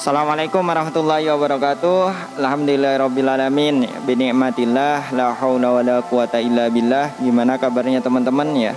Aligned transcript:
Assalamualaikum 0.00 0.64
warahmatullahi 0.64 1.28
wabarakatuh. 1.28 2.40
Alhamdulillahirrabbilalamin 2.40 3.84
Binikmatillah 4.08 5.12
La 5.12 5.36
hawla 5.36 5.76
wa 5.76 5.82
la 5.84 6.00
quwata 6.00 6.40
illa 6.40 6.72
billah. 6.72 7.20
Gimana 7.20 7.60
kabarnya 7.60 8.00
teman-teman 8.00 8.48
ya? 8.56 8.72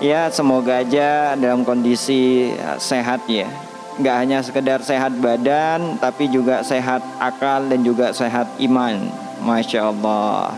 Ya 0.00 0.32
semoga 0.32 0.80
aja 0.80 1.36
dalam 1.36 1.60
kondisi 1.60 2.56
sehat 2.80 3.28
ya. 3.28 3.52
Gak 4.00 4.16
hanya 4.16 4.40
sekedar 4.40 4.80
sehat 4.80 5.12
badan 5.20 6.00
Tapi 6.00 6.32
juga 6.32 6.64
sehat 6.64 7.04
akal 7.20 7.68
dan 7.68 7.84
juga 7.84 8.16
sehat 8.16 8.48
iman. 8.64 8.96
Masya 9.44 9.92
Allah. 9.92 10.56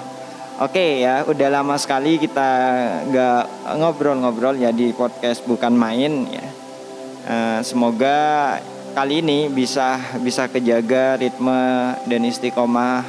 Oke 0.62 1.02
ya 1.02 1.26
udah 1.26 1.58
lama 1.58 1.74
sekali 1.74 2.22
kita 2.22 2.50
gak 3.10 3.74
ngobrol-ngobrol 3.82 4.54
ya 4.62 4.70
di 4.70 4.94
podcast 4.94 5.42
bukan 5.42 5.74
main 5.74 6.30
ya. 6.30 6.46
Uh, 7.26 7.58
Semoga 7.66 8.62
kali 8.92 9.24
ini 9.24 9.48
bisa 9.48 9.96
bisa 10.20 10.52
kejaga 10.52 11.16
ritme 11.16 11.96
dan 12.04 12.20
istiqomah 12.28 13.00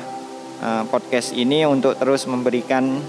uh, 0.64 0.84
podcast 0.88 1.36
ini 1.36 1.68
untuk 1.68 2.00
terus 2.00 2.24
memberikan 2.24 3.04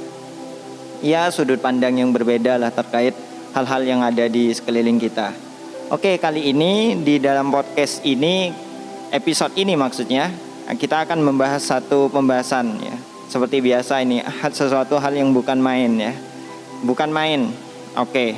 ya 0.99 1.31
sudut 1.31 1.63
pandang 1.63 2.03
yang 2.03 2.11
berbeda 2.11 2.59
lah 2.59 2.75
terkait 2.75 3.15
hal-hal 3.55 3.83
yang 3.87 4.03
ada 4.03 4.27
di 4.27 4.51
sekeliling 4.51 4.99
kita. 4.99 5.31
Oke, 5.95 6.19
kali 6.19 6.51
ini 6.51 6.99
di 6.99 7.23
dalam 7.23 7.55
podcast 7.55 8.03
ini 8.03 8.51
episode 9.15 9.55
ini 9.55 9.79
maksudnya 9.79 10.35
kita 10.75 11.07
akan 11.07 11.23
membahas 11.23 11.63
satu 11.63 12.11
pembahasan 12.11 12.75
ya. 12.83 12.97
Seperti 13.31 13.63
biasa 13.63 14.03
ini 14.03 14.19
sesuatu 14.51 14.99
hal 14.99 15.15
yang 15.15 15.31
bukan 15.31 15.63
main 15.63 15.95
ya. 15.95 16.15
Bukan 16.83 17.15
main. 17.15 17.55
Oke. 17.95 18.35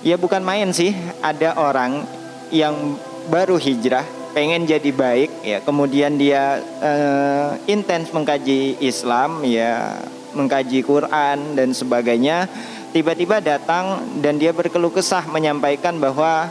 Ya 0.00 0.16
bukan 0.16 0.40
main 0.40 0.72
sih, 0.72 0.96
ada 1.22 1.54
orang 1.54 2.02
yang 2.50 2.98
baru 3.28 3.60
hijrah 3.60 4.04
pengen 4.32 4.64
jadi 4.64 4.90
baik 4.90 5.30
ya. 5.44 5.58
Kemudian 5.60 6.16
dia 6.16 6.58
uh, 6.80 7.54
intens 7.68 8.10
mengkaji 8.10 8.80
Islam 8.80 9.44
ya 9.44 10.00
mengkaji 10.32 10.80
Quran 10.80 11.54
dan 11.54 11.76
sebagainya 11.76 12.48
tiba-tiba 12.96 13.44
datang 13.44 14.00
dan 14.24 14.40
dia 14.40 14.50
berkeluh 14.56 14.92
kesah 14.92 15.28
menyampaikan 15.28 16.00
bahwa 16.00 16.48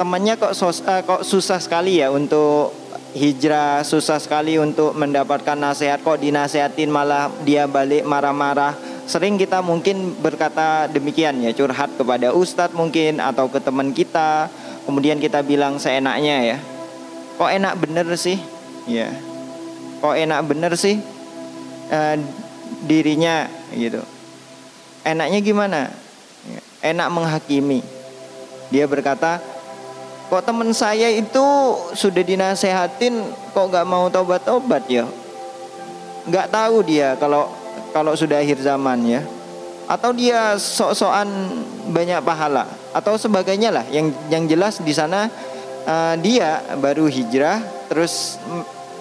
temannya 0.00 0.40
kok 0.40 0.56
sos, 0.56 0.80
uh, 0.82 1.04
kok 1.04 1.22
susah 1.22 1.60
sekali 1.60 2.00
ya 2.00 2.08
untuk 2.08 2.72
hijrah 3.12 3.84
susah 3.84 4.16
sekali 4.16 4.56
untuk 4.56 4.96
mendapatkan 4.96 5.56
nasihat 5.56 6.00
kok 6.00 6.16
dinasehatin 6.16 6.88
malah 6.88 7.28
dia 7.44 7.68
balik 7.68 8.08
marah-marah. 8.08 8.72
Sering 9.04 9.36
kita 9.36 9.60
mungkin 9.60 10.16
berkata 10.16 10.88
demikian 10.88 11.44
ya 11.44 11.52
curhat 11.52 11.92
kepada 12.00 12.32
ustadz 12.32 12.72
mungkin 12.72 13.20
atau 13.20 13.52
ke 13.52 13.60
teman 13.60 13.92
kita 13.92 14.48
kemudian 14.84 15.18
kita 15.18 15.42
bilang 15.42 15.78
seenaknya 15.78 16.56
ya. 16.56 16.58
Kok 17.38 17.50
enak 17.50 17.74
bener 17.80 18.06
sih? 18.14 18.38
Ya. 18.86 19.10
Kok 20.02 20.14
enak 20.18 20.40
bener 20.46 20.72
sih 20.74 20.98
uh, 21.92 22.16
dirinya 22.86 23.46
gitu. 23.74 24.02
Enaknya 25.02 25.38
gimana? 25.42 25.80
Ya, 26.46 26.60
enak 26.94 27.08
menghakimi. 27.10 27.82
Dia 28.72 28.88
berkata 28.88 29.38
kok 30.32 30.42
teman 30.48 30.72
saya 30.72 31.12
itu 31.12 31.44
sudah 31.92 32.24
dinasehatin 32.24 33.20
kok 33.52 33.66
nggak 33.68 33.86
mau 33.86 34.08
tobat-tobat 34.08 34.86
ya? 34.88 35.04
Nggak 36.26 36.50
tahu 36.50 36.86
dia 36.86 37.18
kalau 37.18 37.50
kalau 37.92 38.16
sudah 38.16 38.40
akhir 38.40 38.62
zaman 38.62 39.04
ya 39.04 39.22
atau 39.90 40.10
dia 40.14 40.56
sok-sokan 40.58 41.28
banyak 41.90 42.22
pahala. 42.22 42.68
Atau 42.92 43.16
sebagainya 43.18 43.72
lah. 43.72 43.84
Yang 43.88 44.14
yang 44.28 44.44
jelas 44.46 44.78
di 44.78 44.92
sana 44.94 45.26
uh, 45.88 46.14
dia 46.20 46.62
baru 46.78 47.08
hijrah 47.08 47.62
terus 47.90 48.38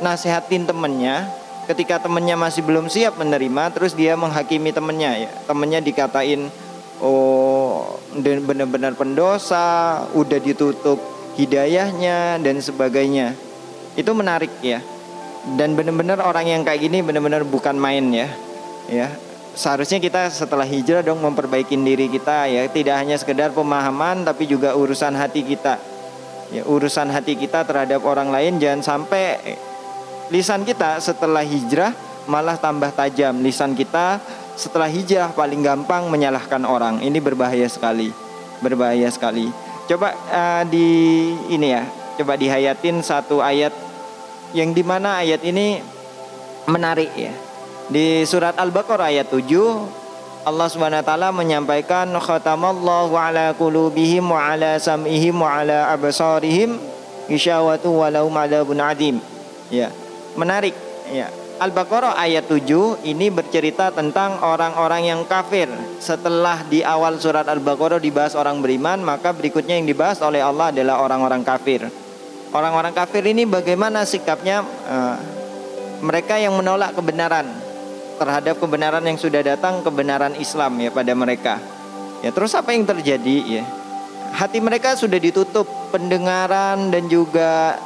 nasehatin 0.02 0.66
temennya. 0.66 1.30
Ketika 1.70 2.02
temennya 2.02 2.36
masih 2.36 2.66
belum 2.66 2.90
siap 2.90 3.22
menerima 3.22 3.72
terus 3.72 3.94
dia 3.94 4.18
menghakimi 4.18 4.74
temennya. 4.74 5.28
Ya 5.28 5.32
temennya 5.46 5.80
dikatain 5.80 6.50
oh 7.00 7.98
benar-benar 8.18 8.98
pendosa 8.98 10.04
udah 10.12 10.40
ditutup 10.42 10.98
hidayahnya 11.38 12.42
dan 12.42 12.58
sebagainya. 12.60 13.38
Itu 13.94 14.18
menarik 14.18 14.52
ya. 14.66 14.82
Dan 15.58 15.74
benar-benar 15.74 16.22
orang 16.22 16.46
yang 16.46 16.62
kayak 16.62 16.86
gini 16.86 17.02
benar-benar 17.02 17.46
bukan 17.46 17.78
main 17.78 18.10
ya. 18.14 18.30
Ya 18.90 19.10
seharusnya 19.54 20.00
kita 20.00 20.32
setelah 20.32 20.64
hijrah 20.64 21.04
dong 21.04 21.20
memperbaiki 21.22 21.76
diri 21.76 22.08
kita 22.08 22.48
ya. 22.48 22.68
Tidak 22.68 22.96
hanya 22.96 23.16
sekedar 23.20 23.52
pemahaman 23.52 24.24
tapi 24.24 24.48
juga 24.48 24.76
urusan 24.76 25.16
hati 25.16 25.44
kita. 25.44 25.80
Ya 26.52 26.68
urusan 26.68 27.08
hati 27.12 27.40
kita 27.40 27.64
terhadap 27.64 28.04
orang 28.04 28.32
lain. 28.32 28.60
Jangan 28.60 28.82
sampai 28.84 29.56
lisan 30.32 30.68
kita 30.68 31.00
setelah 31.00 31.44
hijrah 31.44 31.96
malah 32.28 32.60
tambah 32.60 32.92
tajam. 32.92 33.40
Lisan 33.40 33.76
kita 33.76 34.20
setelah 34.56 34.92
hijrah 34.92 35.32
paling 35.32 35.64
gampang 35.64 36.08
menyalahkan 36.12 36.64
orang. 36.68 37.00
Ini 37.00 37.20
berbahaya 37.24 37.68
sekali. 37.72 38.12
Berbahaya 38.60 39.08
sekali. 39.08 39.48
Coba 39.88 40.16
uh, 40.32 40.64
di 40.68 40.88
ini 41.52 41.68
ya. 41.72 41.84
Coba 42.20 42.36
dihayatin 42.36 43.00
satu 43.02 43.40
ayat 43.40 43.72
yang 44.52 44.76
di 44.76 44.84
mana 44.84 45.24
ayat 45.24 45.40
ini 45.48 45.80
menarik 46.68 47.10
ya 47.16 47.51
di 47.92 48.24
surat 48.24 48.56
Al-Baqarah 48.56 49.12
ayat 49.12 49.28
7 49.28 50.48
Allah 50.48 50.68
Subhanahu 50.72 51.04
wa 51.04 51.06
taala 51.06 51.30
menyampaikan 51.30 52.08
khatamallahu 52.18 53.14
ala 53.14 53.54
qulubihim 53.54 54.32
wa 54.32 54.42
ala 54.42 54.80
sam'ihim 54.80 55.38
wa 55.38 55.62
ala 55.62 55.92
absarihim 55.94 56.80
isyawatu 57.30 58.02
walau 58.02 58.32
madabun 58.32 58.82
adim. 58.82 59.22
Ya. 59.70 59.94
Menarik 60.40 60.74
ya. 61.12 61.30
Al-Baqarah 61.62 62.18
ayat 62.18 62.50
7 62.50 63.06
ini 63.06 63.30
bercerita 63.30 63.94
tentang 63.94 64.42
orang-orang 64.42 65.14
yang 65.14 65.22
kafir. 65.30 65.70
Setelah 66.02 66.66
di 66.66 66.82
awal 66.82 67.22
surat 67.22 67.46
Al-Baqarah 67.46 68.02
dibahas 68.02 68.34
orang 68.34 68.66
beriman, 68.66 68.98
maka 69.06 69.30
berikutnya 69.30 69.78
yang 69.78 69.86
dibahas 69.86 70.26
oleh 70.26 70.42
Allah 70.42 70.74
adalah 70.74 71.06
orang-orang 71.06 71.46
kafir. 71.46 71.86
Orang-orang 72.50 72.98
kafir 72.98 73.22
ini 73.30 73.46
bagaimana 73.46 74.10
sikapnya? 74.10 74.66
Uh, 74.90 75.42
mereka 76.02 76.42
yang 76.42 76.58
menolak 76.58 76.98
kebenaran, 76.98 77.46
terhadap 78.22 78.62
kebenaran 78.62 79.02
yang 79.02 79.18
sudah 79.18 79.42
datang 79.42 79.82
kebenaran 79.82 80.38
Islam 80.38 80.78
ya 80.78 80.94
pada 80.94 81.18
mereka. 81.18 81.58
Ya 82.22 82.30
terus 82.30 82.54
apa 82.54 82.70
yang 82.70 82.86
terjadi 82.86 83.38
ya? 83.42 83.64
Hati 84.38 84.62
mereka 84.62 84.94
sudah 84.94 85.18
ditutup 85.18 85.66
pendengaran 85.90 86.94
dan 86.94 87.10
juga 87.10 87.82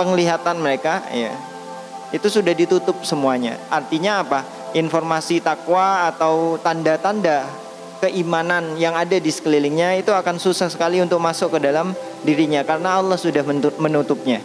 penglihatan 0.00 0.56
mereka 0.56 1.04
ya. 1.12 1.36
Itu 2.08 2.32
sudah 2.32 2.56
ditutup 2.56 3.04
semuanya. 3.04 3.60
Artinya 3.68 4.24
apa? 4.24 4.40
Informasi 4.72 5.44
takwa 5.44 6.08
atau 6.08 6.56
tanda-tanda 6.64 7.44
keimanan 8.00 8.80
yang 8.80 8.96
ada 8.96 9.20
di 9.20 9.28
sekelilingnya 9.28 10.00
itu 10.00 10.10
akan 10.10 10.40
susah 10.40 10.72
sekali 10.72 11.04
untuk 11.04 11.20
masuk 11.20 11.60
ke 11.60 11.68
dalam 11.68 11.92
dirinya 12.24 12.64
karena 12.64 12.96
Allah 12.96 13.20
sudah 13.20 13.44
menutupnya. 13.76 14.40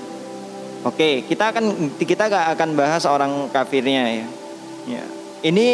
Oke, 0.86 1.26
kita 1.26 1.50
akan 1.50 1.98
kita 1.98 2.30
akan 2.30 2.70
bahas 2.78 3.08
orang 3.10 3.50
kafirnya 3.50 4.22
ya. 4.22 4.26
Ya. 4.86 5.04
Ini 5.46 5.68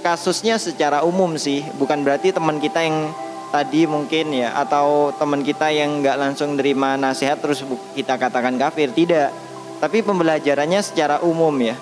kasusnya 0.00 0.56
secara 0.56 1.04
umum 1.04 1.36
sih, 1.36 1.60
bukan 1.76 2.00
berarti 2.00 2.32
teman 2.32 2.56
kita 2.56 2.80
yang 2.80 3.12
tadi 3.48 3.88
mungkin 3.88 4.32
ya 4.32 4.56
atau 4.56 5.12
teman 5.16 5.40
kita 5.40 5.72
yang 5.72 6.04
nggak 6.04 6.16
langsung 6.20 6.56
nerima 6.56 7.00
nasihat 7.00 7.40
terus 7.40 7.64
kita 7.92 8.16
katakan 8.16 8.56
kafir 8.56 8.88
tidak. 8.92 9.32
Tapi 9.78 10.00
pembelajarannya 10.00 10.80
secara 10.80 11.20
umum 11.20 11.52
ya. 11.60 11.76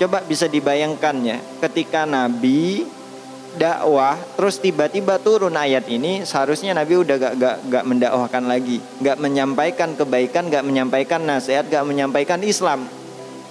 Coba 0.00 0.24
bisa 0.24 0.48
dibayangkan 0.48 1.16
ya, 1.24 1.38
ketika 1.60 2.08
Nabi 2.08 2.88
dakwah 3.58 4.14
terus 4.38 4.62
tiba-tiba 4.62 5.18
turun 5.18 5.58
ayat 5.58 5.90
ini 5.90 6.22
seharusnya 6.22 6.70
Nabi 6.70 7.02
udah 7.02 7.16
gak, 7.18 7.34
gak, 7.34 7.56
gak 7.66 7.84
mendakwahkan 7.88 8.44
lagi 8.46 8.78
gak 9.02 9.18
menyampaikan 9.18 9.98
kebaikan 9.98 10.46
gak 10.46 10.62
menyampaikan 10.62 11.26
nasihat 11.26 11.66
gak 11.66 11.82
menyampaikan 11.82 12.38
Islam 12.46 12.86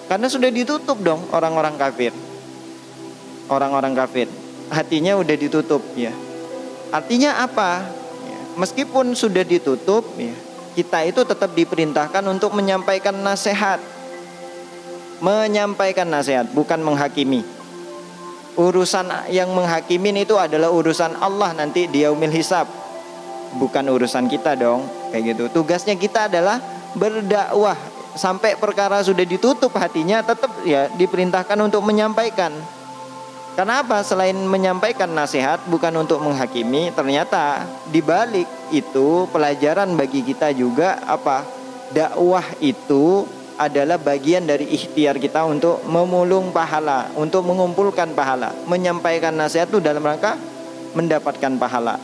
karena 0.07 0.27
sudah 0.31 0.47
ditutup 0.47 0.95
dong 1.03 1.27
orang-orang 1.35 1.75
kafir 1.75 2.15
orang-orang 3.49 3.97
kafir. 3.97 4.29
Hatinya 4.69 5.17
udah 5.17 5.35
ditutup 5.35 5.81
ya. 5.97 6.13
Artinya 6.93 7.41
apa? 7.41 7.85
Ya, 8.25 8.39
meskipun 8.57 9.17
sudah 9.17 9.41
ditutup 9.41 10.05
ya, 10.15 10.33
kita 10.77 11.05
itu 11.09 11.21
tetap 11.25 11.51
diperintahkan 11.57 12.23
untuk 12.29 12.53
menyampaikan 12.53 13.17
nasihat. 13.17 13.81
Menyampaikan 15.19 16.07
nasihat 16.07 16.47
bukan 16.53 16.79
menghakimi. 16.79 17.43
Urusan 18.55 19.09
yang 19.33 19.51
menghakimin 19.51 20.23
itu 20.23 20.39
adalah 20.39 20.71
urusan 20.71 21.17
Allah 21.19 21.51
nanti 21.57 21.89
di 21.89 22.07
yaumil 22.07 22.31
hisab. 22.31 22.69
Bukan 23.57 23.83
urusan 23.89 24.29
kita 24.29 24.53
dong, 24.55 24.85
kayak 25.09 25.33
gitu. 25.33 25.43
Tugasnya 25.49 25.97
kita 25.97 26.29
adalah 26.29 26.61
berdakwah 26.93 27.75
sampai 28.13 28.57
perkara 28.57 29.01
sudah 29.05 29.25
ditutup 29.25 29.73
hatinya 29.77 30.21
tetap 30.25 30.49
ya 30.65 30.89
diperintahkan 30.97 31.57
untuk 31.61 31.85
menyampaikan 31.85 32.51
karena 33.57 33.81
apa? 33.85 34.01
Selain 34.05 34.35
menyampaikan 34.35 35.09
nasihat 35.09 35.63
bukan 35.69 35.91
untuk 36.01 36.21
menghakimi, 36.21 36.93
ternyata 36.93 37.65
di 37.89 37.99
balik 37.99 38.47
itu 38.73 39.25
pelajaran 39.31 39.93
bagi 39.97 40.21
kita 40.25 40.53
juga 40.53 41.01
apa? 41.05 41.59
dakwah 41.89 42.45
itu 42.61 43.25
adalah 43.59 43.99
bagian 43.99 44.47
dari 44.47 44.71
ikhtiar 44.71 45.19
kita 45.19 45.43
untuk 45.43 45.83
memulung 45.83 46.55
pahala, 46.55 47.11
untuk 47.19 47.43
mengumpulkan 47.43 48.15
pahala, 48.15 48.55
menyampaikan 48.69 49.35
nasihat 49.35 49.67
itu 49.67 49.83
dalam 49.83 49.99
rangka 49.99 50.39
mendapatkan 50.95 51.59
pahala. 51.59 51.99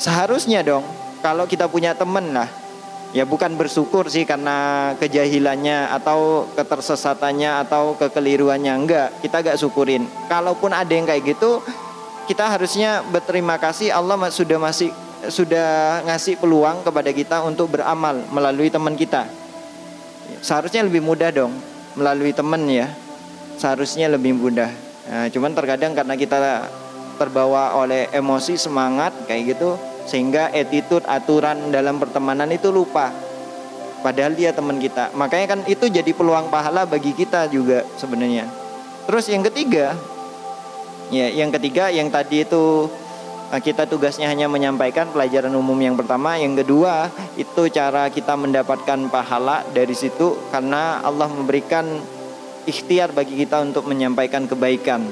Seharusnya 0.00 0.64
dong 0.64 0.86
kalau 1.20 1.44
kita 1.44 1.68
punya 1.68 1.92
teman 1.92 2.32
lah, 2.32 2.48
ya 3.14 3.22
bukan 3.22 3.54
bersyukur 3.54 4.10
sih 4.10 4.26
karena 4.26 4.90
kejahilannya 4.98 5.94
atau 5.94 6.50
ketersesatannya 6.58 7.62
atau 7.64 7.94
kekeliruannya. 7.94 8.74
Enggak, 8.74 9.08
kita 9.22 9.40
gak 9.40 9.56
syukurin. 9.56 10.10
Kalaupun 10.26 10.74
ada 10.74 10.90
yang 10.90 11.06
kayak 11.06 11.22
gitu, 11.38 11.62
kita 12.26 12.50
harusnya 12.50 13.06
berterima 13.06 13.54
kasih 13.56 13.94
Allah 13.94 14.18
sudah 14.34 14.58
masih 14.58 14.90
sudah 15.30 16.02
ngasih 16.04 16.36
peluang 16.36 16.84
kepada 16.84 17.08
kita 17.14 17.40
untuk 17.46 17.78
beramal 17.78 18.26
melalui 18.34 18.68
teman 18.68 18.98
kita. 18.98 19.30
Seharusnya 20.42 20.84
lebih 20.84 21.00
mudah 21.00 21.30
dong 21.30 21.54
melalui 21.94 22.34
teman 22.34 22.66
ya. 22.66 22.90
Seharusnya 23.56 24.10
lebih 24.10 24.34
mudah. 24.34 24.68
Nah, 25.04 25.30
cuman 25.30 25.54
terkadang 25.54 25.94
karena 25.94 26.18
kita 26.18 26.66
terbawa 27.14 27.78
oleh 27.78 28.10
emosi 28.10 28.58
semangat 28.58 29.14
kayak 29.30 29.54
gitu 29.54 29.78
sehingga 30.04 30.52
attitude 30.52 31.04
aturan 31.08 31.72
dalam 31.72 31.96
pertemanan 31.96 32.48
itu 32.52 32.68
lupa 32.68 33.12
padahal 34.04 34.36
dia 34.36 34.52
teman 34.52 34.76
kita 34.76 35.12
makanya 35.16 35.56
kan 35.56 35.60
itu 35.64 35.88
jadi 35.88 36.10
peluang 36.12 36.52
pahala 36.52 36.84
bagi 36.84 37.16
kita 37.16 37.48
juga 37.48 37.82
sebenarnya 37.96 38.44
terus 39.08 39.28
yang 39.32 39.40
ketiga 39.44 39.96
ya 41.08 41.28
yang 41.32 41.48
ketiga 41.52 41.88
yang 41.88 42.12
tadi 42.12 42.44
itu 42.44 42.88
Nah, 43.54 43.62
kita 43.62 43.86
tugasnya 43.86 44.26
hanya 44.26 44.50
menyampaikan 44.50 45.14
pelajaran 45.14 45.54
umum 45.54 45.78
yang 45.78 45.94
pertama, 45.94 46.34
yang 46.34 46.58
kedua 46.58 47.06
itu 47.38 47.70
cara 47.70 48.10
kita 48.10 48.34
mendapatkan 48.34 49.06
pahala 49.06 49.62
dari 49.70 49.94
situ 49.94 50.34
karena 50.50 50.98
Allah 50.98 51.30
memberikan 51.30 51.86
ikhtiar 52.66 53.14
bagi 53.14 53.38
kita 53.38 53.62
untuk 53.62 53.86
menyampaikan 53.86 54.50
kebaikan. 54.50 55.06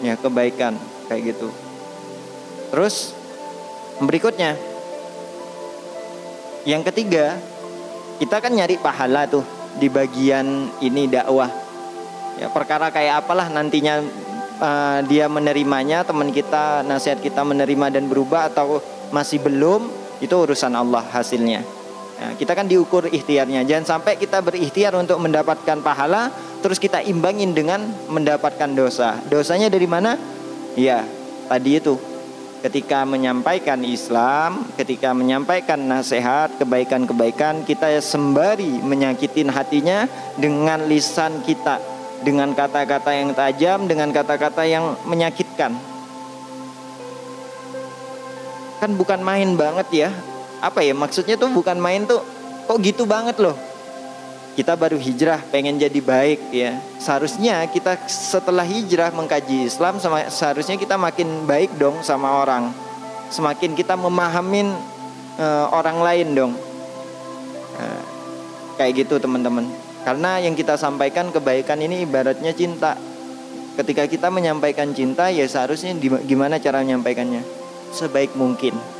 Ya, 0.00 0.16
kebaikan 0.16 0.80
kayak 1.12 1.36
gitu. 1.36 1.52
Terus 2.74 3.14
berikutnya 4.02 4.58
yang 6.66 6.82
ketiga, 6.82 7.38
kita 8.18 8.42
kan 8.42 8.50
nyari 8.50 8.82
pahala 8.82 9.30
tuh 9.30 9.46
di 9.78 9.86
bagian 9.86 10.74
ini 10.82 11.06
dakwah. 11.06 11.46
Ya, 12.34 12.50
perkara 12.50 12.90
kayak 12.90 13.22
apalah 13.22 13.46
nantinya 13.46 14.02
uh, 14.58 14.98
dia 15.06 15.30
menerimanya, 15.30 16.02
teman 16.02 16.34
kita, 16.34 16.82
nasihat 16.82 17.22
kita 17.22 17.46
menerima 17.46 17.94
dan 17.94 18.10
berubah 18.10 18.50
atau 18.50 18.82
masih 19.14 19.38
belum, 19.38 19.86
itu 20.18 20.34
urusan 20.34 20.74
Allah 20.74 21.06
hasilnya. 21.14 21.62
Nah, 22.18 22.34
kita 22.34 22.58
kan 22.58 22.66
diukur 22.66 23.06
ikhtiarnya. 23.06 23.62
Jangan 23.70 23.86
sampai 23.86 24.18
kita 24.18 24.42
berikhtiar 24.42 24.98
untuk 24.98 25.22
mendapatkan 25.22 25.78
pahala, 25.78 26.34
terus 26.58 26.82
kita 26.82 27.06
imbangin 27.06 27.54
dengan 27.54 27.86
mendapatkan 28.10 28.74
dosa. 28.74 29.22
Dosanya 29.30 29.70
dari 29.70 29.86
mana? 29.86 30.18
Ya, 30.74 31.06
tadi 31.46 31.78
itu. 31.78 32.13
Ketika 32.64 33.04
menyampaikan 33.04 33.84
Islam, 33.84 34.64
ketika 34.80 35.12
menyampaikan 35.12 35.76
nasihat, 35.84 36.48
kebaikan-kebaikan, 36.56 37.60
kita 37.68 37.92
sembari 38.00 38.80
menyakitin 38.80 39.52
hatinya 39.52 40.08
dengan 40.40 40.88
lisan 40.88 41.44
kita 41.44 41.76
dengan 42.24 42.56
kata-kata 42.56 43.12
yang 43.12 43.36
tajam, 43.36 43.84
dengan 43.84 44.08
kata-kata 44.08 44.64
yang 44.64 44.96
menyakitkan. 45.04 45.76
Kan 48.80 48.90
bukan 48.96 49.20
main 49.20 49.60
banget 49.60 49.88
ya. 49.92 50.10
Apa 50.64 50.80
ya 50.80 50.96
maksudnya 50.96 51.36
tuh 51.36 51.52
bukan 51.52 51.76
main 51.76 52.08
tuh 52.08 52.24
kok 52.64 52.80
gitu 52.80 53.04
banget 53.04 53.36
loh. 53.44 53.52
Kita 54.54 54.78
baru 54.78 54.94
hijrah 54.94 55.42
pengen 55.50 55.82
jadi 55.82 55.98
baik 55.98 56.54
ya. 56.54 56.78
Seharusnya 57.02 57.66
kita 57.66 57.98
setelah 58.06 58.62
hijrah 58.62 59.10
mengkaji 59.10 59.66
Islam 59.66 59.98
seharusnya 60.30 60.78
kita 60.78 60.94
makin 60.94 61.42
baik 61.42 61.74
dong 61.74 62.06
sama 62.06 62.38
orang. 62.38 62.70
Semakin 63.34 63.74
kita 63.74 63.98
memahamin 63.98 64.70
uh, 65.42 65.66
orang 65.74 65.98
lain 65.98 66.28
dong. 66.38 66.52
Uh, 67.74 68.02
kayak 68.78 69.02
gitu 69.02 69.18
teman-teman. 69.18 69.66
Karena 70.06 70.38
yang 70.38 70.54
kita 70.54 70.78
sampaikan 70.78 71.34
kebaikan 71.34 71.82
ini 71.82 72.06
ibaratnya 72.06 72.54
cinta. 72.54 72.94
Ketika 73.74 74.06
kita 74.06 74.30
menyampaikan 74.30 74.94
cinta 74.94 75.34
ya 75.34 75.50
seharusnya 75.50 75.98
gimana 76.22 76.62
cara 76.62 76.78
menyampaikannya? 76.86 77.42
Sebaik 77.90 78.38
mungkin. 78.38 78.93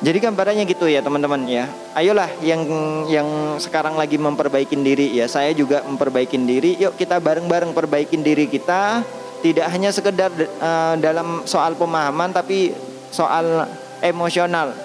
Jadi 0.00 0.16
gambarannya 0.16 0.64
gitu 0.64 0.88
ya 0.88 1.04
teman-teman 1.04 1.44
ya. 1.44 1.68
Ayolah 1.92 2.32
yang 2.40 2.64
yang 3.12 3.28
sekarang 3.60 4.00
lagi 4.00 4.16
memperbaiki 4.16 4.72
diri 4.80 5.12
ya. 5.12 5.28
Saya 5.28 5.52
juga 5.52 5.84
memperbaiki 5.84 6.40
diri. 6.40 6.80
Yuk 6.80 6.96
kita 6.96 7.20
bareng-bareng 7.20 7.76
perbaikin 7.76 8.24
diri 8.24 8.48
kita. 8.48 9.04
Tidak 9.40 9.64
hanya 9.72 9.88
sekedar 9.92 10.32
uh, 10.60 10.96
dalam 11.00 11.44
soal 11.48 11.72
pemahaman 11.76 12.32
tapi 12.32 12.76
soal 13.08 13.68
emosional 14.04 14.76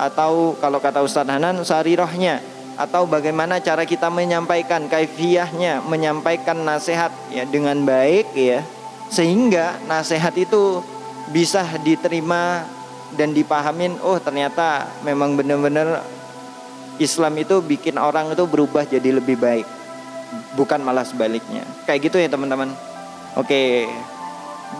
atau 0.00 0.56
kalau 0.56 0.80
kata 0.80 1.04
Ustaz 1.04 1.28
Hanan 1.28 1.60
rohnya 1.60 2.40
atau 2.80 3.04
bagaimana 3.04 3.60
cara 3.60 3.84
kita 3.84 4.08
menyampaikan 4.08 4.88
kaifiahnya, 4.88 5.84
menyampaikan 5.84 6.64
nasihat 6.64 7.12
ya 7.28 7.44
dengan 7.44 7.84
baik 7.84 8.32
ya 8.32 8.64
sehingga 9.12 9.76
nasihat 9.84 10.32
itu 10.40 10.80
bisa 11.28 11.66
diterima 11.84 12.64
dan 13.18 13.34
dipahamin 13.34 13.98
oh 14.02 14.18
ternyata 14.22 14.86
memang 15.02 15.34
benar-benar 15.34 16.02
Islam 17.00 17.32
itu 17.40 17.64
bikin 17.64 17.96
orang 17.96 18.30
itu 18.30 18.44
berubah 18.44 18.84
jadi 18.84 19.16
lebih 19.16 19.40
baik 19.40 19.80
bukan 20.54 20.80
malah 20.82 21.06
sebaliknya. 21.06 21.66
Kayak 21.84 22.10
gitu 22.10 22.16
ya 22.18 22.28
teman-teman. 22.30 22.72
Oke. 23.38 23.86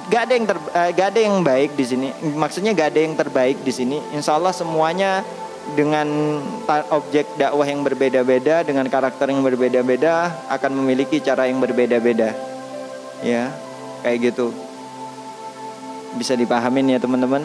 Gak 0.07 0.31
ada 0.31 0.33
yang 0.39 0.47
ter, 0.47 0.59
uh, 0.59 0.91
gak 0.95 1.09
ada 1.15 1.21
yang 1.21 1.37
baik 1.43 1.75
di 1.75 1.85
sini. 1.87 2.09
Maksudnya 2.23 2.71
gak 2.75 2.95
ada 2.95 3.01
yang 3.03 3.15
terbaik 3.19 3.59
di 3.67 3.73
sini. 3.75 3.99
Insya 4.15 4.39
Allah 4.39 4.55
semuanya 4.55 5.27
dengan 5.75 6.07
objek 6.91 7.37
dakwah 7.37 7.67
yang 7.69 7.83
berbeda-beda 7.85 8.65
dengan 8.65 8.87
karakter 8.89 9.29
yang 9.29 9.45
berbeda-beda 9.45 10.47
akan 10.51 10.73
memiliki 10.83 11.19
cara 11.19 11.51
yang 11.51 11.59
berbeda-beda. 11.59 12.35
Ya 13.27 13.51
kayak 14.07 14.33
gitu. 14.33 14.55
Bisa 16.15 16.35
dipahamin 16.35 16.95
ya 16.95 16.99
teman-teman 16.99 17.43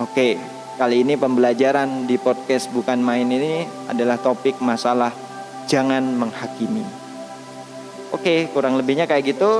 oke 0.00 0.28
kali 0.74 1.06
ini 1.06 1.14
pembelajaran 1.14 2.08
di 2.08 2.18
podcast 2.18 2.72
bukan 2.74 2.98
main 2.98 3.30
ini 3.30 3.68
adalah 3.86 4.18
topik 4.18 4.58
masalah 4.58 5.14
jangan 5.70 6.02
menghakimi. 6.02 6.82
Oke 8.10 8.50
kurang 8.50 8.78
lebihnya 8.78 9.10
kayak 9.10 9.34
gitu. 9.34 9.50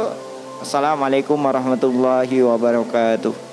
Assalamualaikum 0.62 1.36
warahmatullahi 1.36 2.40
wabarakatuh 2.46 3.43